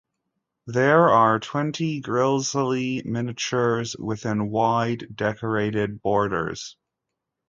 [0.65, 6.75] There are twenty grisaille miniatures within wide, decorated borders.